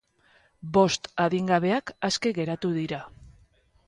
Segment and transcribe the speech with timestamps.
[0.77, 3.03] Bost adingabeak aske geratu dira.